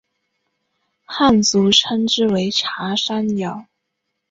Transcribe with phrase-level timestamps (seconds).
[1.05, 3.67] 汉族称之为茶山瑶。